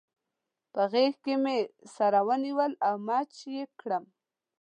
[0.73, 1.57] په غېږ کې مې
[1.95, 4.05] سره ونیول او مچ يې کړم.